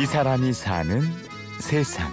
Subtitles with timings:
[0.00, 1.00] 이 사람이 사는
[1.60, 2.08] 세상.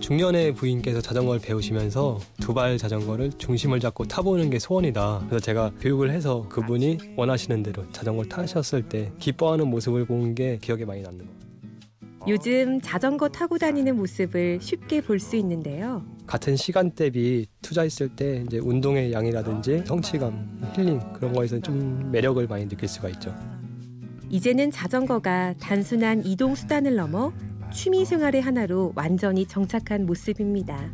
[0.00, 5.24] 중년의 부인께서 자전거를 배우시면서 두 발 자전거를 중심을 잡고 타보는 게 소원이다.
[5.28, 10.84] 그래서 제가 교육을 해서 그분이 원하시는 대로 자전거를 타셨을 때 기뻐하는 모습을 본 게 기억에
[10.84, 11.40] 많이 남는 거예요.
[12.28, 16.04] 요즘 자전거 타고 다니는 모습을 쉽게 볼 수 있는데요.
[16.26, 22.68] 같은 시간 대비 투자했을 때 이제 운동의 양이라든지 성취감, 힐링 그런 거에서 좀 매력을 많이
[22.68, 23.34] 느낄 수가 있죠.
[24.30, 27.32] 이제는 자전거가 단순한 이동 수단을 넘어
[27.72, 30.90] 취미 생활의 하나로 완전히 정착한 모습입니다.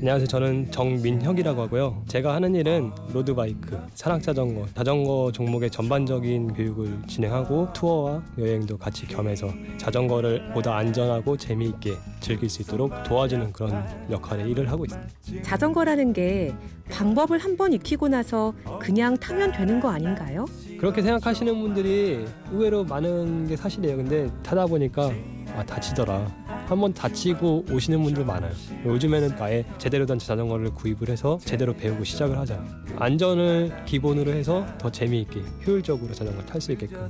[0.00, 0.28] 안녕하세요.
[0.28, 2.02] 저는 정민혁이라고 하고요.
[2.08, 10.54] 제가 하는 일은 로드바이크, 산악자전거, 자전거 종목의 전반적인 교육을 진행하고 투어와 여행도 같이 겸해서 자전거를
[10.54, 15.42] 보다 안전하고 재미있게 즐길 수 있도록 도와주는 그런 역할의 일을 하고 있습니다.
[15.42, 16.54] 자전거라는 게
[16.90, 20.46] 방법을 한번 익히고 나서 그냥 타면 되는 거 아닌가요?
[20.78, 23.98] 그렇게 생각하시는 분들이 의외로 많은 게 사실이에요.
[23.98, 25.10] 근데 타다 보니까
[25.54, 26.49] 아 다치더라.
[26.70, 28.52] 한번 다치고 오시는 분들 많아요.
[28.84, 32.64] 요즘에는 아예 제대로 된 자전거를 구입을 해서 제대로 배우고 시작을 하자.
[32.96, 37.08] 안전을 기본으로 해서 더 재미있게 효율적으로 자전거를 탈수 있게끔.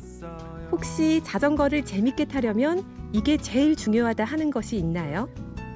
[0.72, 5.28] 혹시 자전거를 재밌게 타려면 이게 제일 중요하다 하는 것이 있나요?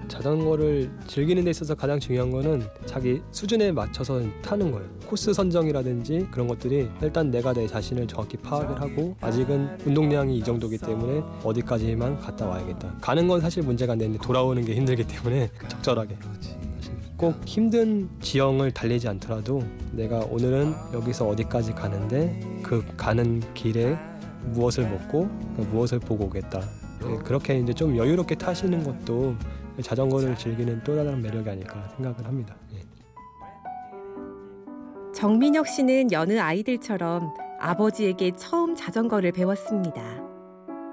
[0.08, 4.88] 자전거를 즐기는 데 있어서 가장 중요한 거는 자기 수준에 맞춰서 타는 거예요.
[5.06, 10.78] 코스 선정이라든지 그런 것들이 일단 내가 내 자신을 정확히 파악을 하고 아직은 운동량이 이 정도기
[10.78, 12.97] 때문에 어디까지만 갔다 와야겠다.
[13.00, 16.16] 가는 건 사실 문제가 안 되는데 돌아오는 게 힘들기 때문에 적절하게.
[17.16, 23.97] 꼭 힘든 지형을 달리지 않더라도 내가 오늘은 여기서 어디까지 가는데 그 가는 길에
[24.52, 25.25] 무엇을 먹고
[25.70, 26.60] 무엇을 보고 오겠다.
[27.06, 29.34] 예, 그렇게 이제 좀 여유롭게 타시는 것도
[29.83, 32.55] 자전거를 즐기는 또 다른 매력이 아닐까 생각을 합니다.
[32.75, 32.80] 예.
[35.12, 40.03] 정민혁 씨는 여느 아이들처럼 아버지에게 처음 자전거를 배웠습니다.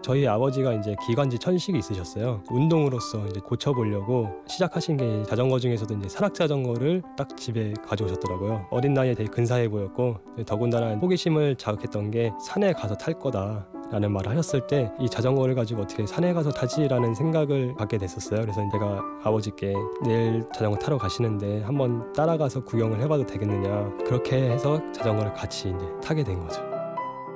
[0.03, 2.43] 저희 아버지가 이제 기관지 천식이 있으셨어요.
[2.49, 8.67] 운동으로서 이제 고쳐보려고 시작하신 게 자전거 중에서도 이제 산악 자전거를 딱 집에 가져오셨더라고요.
[8.71, 13.67] 어린 나이에 되게 근사해 보였고 더군다나 호기심을 자극했던 게 산에 가서 탈 거다.
[13.91, 18.41] 라는 말을 하셨을 때 이 자전거를 가지고 어떻게 산에 가서 타지라는 생각을 갖게 됐었어요.
[18.41, 19.73] 그래서 제가 아버지께
[20.05, 26.23] 내일 자전거 타러 가시는데 한번 따라가서 구경을 해봐도 되겠느냐 그렇게 해서 자전거를 같이 이제 타게
[26.23, 26.61] 된 거죠.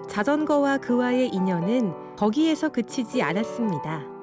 [0.08, 4.15] 자전거와 그와의 인연은 거기에서 그치지 않았습니다.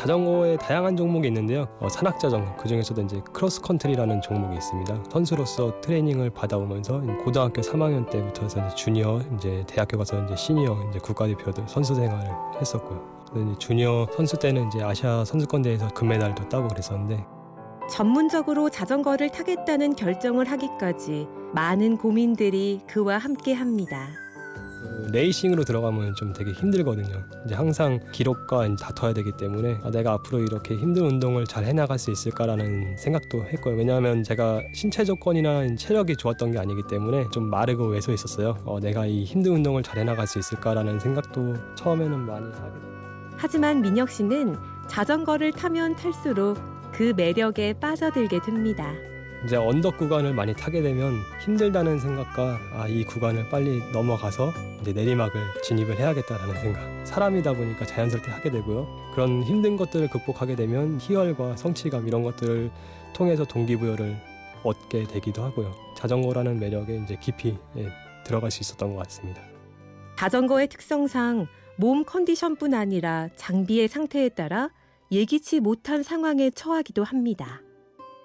[0.00, 1.68] 자전거에 다양한 종목이 있는데요.
[1.78, 5.04] 어, 산악 자전거 그 중에서도 이제 크로스 컨트리라는 종목이 있습니다.
[5.12, 11.64] 선수로서 트레이닝을 받아오면서 고등학교 3학년 때부터 이제 주니어 이제 대학교 가서 이제 시니어 이제 국가대표들
[11.68, 13.04] 선수 생활을 했었고요.
[13.36, 17.22] 이제 주니어 선수 때는 이제 아시아 선수권 대회에서 금메달도 따고 그랬었는데
[17.90, 24.08] 전문적으로 자전거를 타겠다는 결정을 하기까지 많은 고민들이 그와 함께 합니다.
[24.80, 27.22] 그 레이싱으로 들어가면 좀 되게 힘들거든요.
[27.44, 32.10] 이제 항상 기록과 다퉈야 되기 때문에 아, 내가 앞으로 이렇게 힘든 운동을 잘 해나갈 수
[32.10, 33.76] 있을까라는 생각도 했고요.
[33.76, 38.56] 왜냐하면 제가 신체 조건이나 체력이 좋았던 게 아니기 때문에 좀 마르고 왜소했었어요.
[38.64, 42.90] 어, 내가 이 힘든 운동을 잘 해나갈 수 있을까라는 생각도 처음에는 많이 하게 됐어요.
[43.36, 44.56] 하지만 민혁 씨는
[44.88, 46.58] 자전거를 타면 탈수록
[46.92, 48.92] 그 매력에 빠져들게 됩니다.
[49.44, 54.52] 이제 언덕 구간을 많이 타게 되면 힘들다는 생각과 아, 이 구간을 빨리 넘어가서
[54.82, 57.06] 이제 내리막을 진입을 해야겠다라는 생각.
[57.06, 58.86] 사람이다 보니까 자연스럽게 하게 되고요.
[59.14, 62.70] 그런 힘든 것들을 극복하게 되면 희열과 성취감 이런 것들을
[63.14, 64.16] 통해서 동기부여를
[64.62, 65.74] 얻게 되기도 하고요.
[65.96, 67.88] 자전거라는 매력에 이제 깊이 예,
[68.24, 69.40] 들어갈 수 있었던 것 같습니다.
[70.18, 71.46] 자전거의 특성상
[71.76, 74.68] 몸 컨디션뿐 아니라 장비의 상태에 따라
[75.10, 77.62] 예기치 못한 상황에 처하기도 합니다.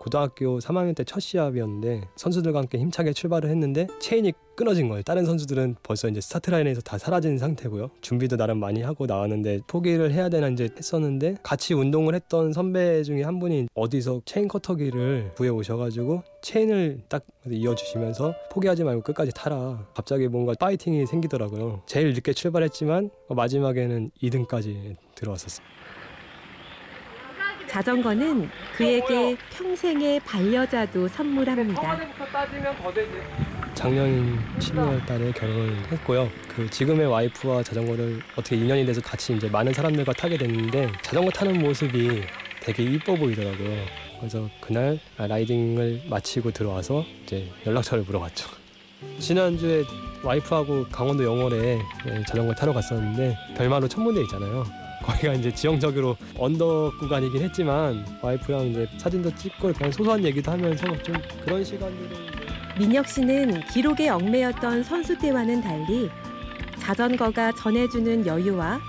[0.05, 5.01] 고등학교 3학년 때 첫 시합이었는데 선수들과 함께 힘차게 출발을 했는데 체인이 끊어진 거예요.
[5.03, 7.89] 다른 선수들은 벌써 이제 스타트 라인에서 다 사라진 상태고요.
[8.01, 13.23] 준비도 나름 많이 하고 나왔는데 포기를 해야 되나 이제 했었는데 같이 운동을 했던 선배 중에
[13.23, 19.87] 한 분이 어디서 체인 커터기를 구해 오셔가지고 체인을 딱 이어주시면서 포기하지 말고 끝까지 타라.
[19.95, 21.81] 갑자기 뭔가 파이팅이 생기더라고요.
[21.87, 25.65] 제일 늦게 출발했지만 마지막에는 2등까지 들어왔었어요.
[27.75, 31.99] 자전거는 그에게 평생의 반려자도 선물합니다.
[33.73, 36.29] 작년 12월 달에 결혼을 했고요.
[36.47, 41.59] 그 지금의 와이프와 자전거를 어떻게 인연이 돼서 같이 이제 많은 사람들과 타게 됐는데 자전거 타는
[41.59, 42.23] 모습이
[42.61, 43.85] 되게 이뻐 보이더라고요.
[44.19, 48.47] 그래서 그날 라이딩을 마치고 들어와서 이제 연락처를 물어봤죠.
[49.19, 49.83] 지난주에
[50.23, 51.81] 와이프하고 강원도 영월에
[52.25, 54.63] 자전거 타러 갔었는데 별마로 천문대 있잖아요.
[55.05, 61.15] 거기가 이제 지형적으로 언덕 구간이긴 했지만 와이프랑 이제 사진도 찍고 그냥 소소한 얘기도 하면서 좀
[61.43, 62.09] 그런 시간들을
[62.79, 66.09] 민혁 씨는 기록에 얽매였던 선수 때와는 달리
[66.79, 68.79] 자전거가 전해주는 여유와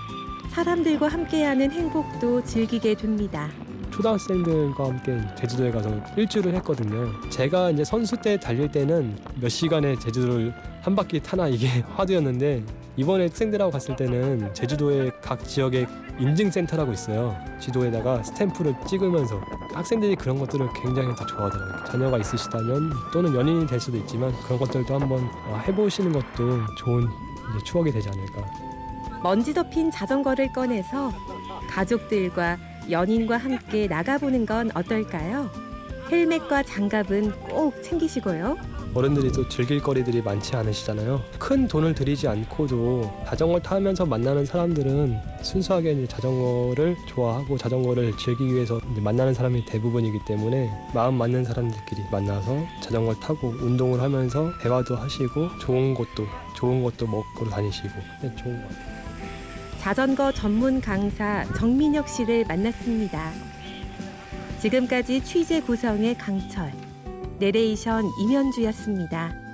[0.49, 3.49] 사람들과 함께하는 행복도 즐기게 됩니다.
[3.91, 7.11] 초등학생들과 함께 제주도에 가서 일주를 했거든요.
[7.29, 12.63] 제가 이제 선수 때 달릴 때는 몇 시간에 제주도를 한 바퀴 타나 이게 화두였는데
[12.97, 15.85] 이번에 학생들하고 갔을 때는 제주도의 각 지역에
[16.19, 17.37] 인증센터라고 있어요.
[17.59, 19.39] 지도에다가 스탬프를 찍으면서
[19.71, 21.85] 학생들이 그런 것들을 굉장히 다 좋아하더라고요.
[21.85, 27.07] 자녀가 있으시다면 또는 연인이 될 수도 있지만 그런 것들도 한번 어, 해보시는 것도 좋은
[27.63, 28.43] 추억이 되지 않을까.
[29.21, 31.11] 먼지 덮인 자전거를 꺼내서
[31.69, 32.57] 가족들과
[32.89, 35.51] 연인과 함께 나가보는 건 어떨까요?
[36.09, 38.76] 헬멧과 장갑은 꼭 챙기시고요.
[38.97, 41.21] 어른들이 또 즐길 거리들이 많지 않으시잖아요.
[41.37, 48.81] 큰 돈을 들이지 않고도 자전거 타면서 만나는 사람들은 순수하게 이제 자전거를 좋아하고 자전거를 즐기기 위해서
[48.95, 55.93] 만나는 사람이 대부분이기 때문에 마음 맞는 사람들끼리 만나서 자전거 타고 운동을 하면서 대화도 하시고 좋은
[55.93, 57.89] 곳도 좋은 것도 먹고 다니시고
[58.23, 58.97] 네, 좋은 것 같아요.
[59.79, 63.31] 자전거 전문 강사 정민혁 씨를 만났습니다.
[64.59, 66.71] 지금까지 취재 구성의 강철,
[67.39, 69.46] 내레이션 임현주였습니다.